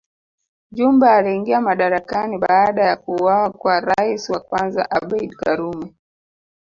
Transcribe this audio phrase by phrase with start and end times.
[0.71, 5.93] Jumbe aliingia madarakani baada ya kuuawa kwa rais wa kwanza Abeid Karume